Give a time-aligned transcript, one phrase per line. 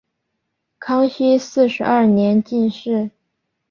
[0.79, 3.11] 康熙四十二年进士。